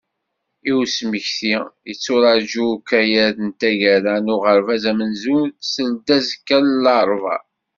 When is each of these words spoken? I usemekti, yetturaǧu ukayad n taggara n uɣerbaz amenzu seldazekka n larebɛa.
I 0.69 0.71
usemekti, 0.79 1.53
yetturaǧu 1.87 2.63
ukayad 2.75 3.35
n 3.47 3.49
taggara 3.59 4.15
n 4.25 4.27
uɣerbaz 4.35 4.83
amenzu 4.91 5.39
seldazekka 5.71 6.57
n 6.61 6.67
larebɛa. 6.83 7.37